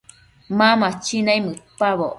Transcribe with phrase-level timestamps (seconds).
[0.57, 2.09] Ma machi naimëdpaboc